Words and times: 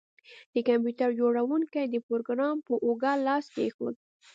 د 0.53 0.55
کمپیوټر 0.67 1.09
جوړونکي 1.19 1.81
د 1.87 1.95
پروګرامر 2.07 2.61
په 2.67 2.73
اوږه 2.85 3.13
لاس 3.27 3.45
کیښود 3.55 3.95